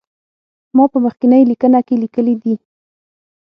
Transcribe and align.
ما 0.75 0.83
په 0.91 0.97
مخکینی 1.05 1.43
لیکنه 1.51 1.79
کې 1.87 1.95
لیکلي 2.03 2.35
دي. 2.41 2.53